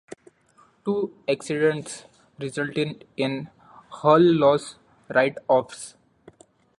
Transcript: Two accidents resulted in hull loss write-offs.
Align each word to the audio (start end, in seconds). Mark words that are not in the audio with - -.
Two 0.83 1.13
accidents 1.27 2.05
resulted 2.39 3.05
in 3.17 3.51
hull 3.89 4.19
loss 4.19 4.73
write-offs. 5.13 5.93